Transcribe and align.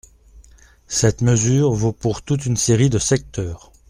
Cette 0.87 1.21
mesure 1.21 1.73
vaut 1.73 1.91
pour 1.93 2.23
toute 2.23 2.47
une 2.47 2.57
série 2.57 2.89
de 2.89 2.97
secteurs. 2.97 3.71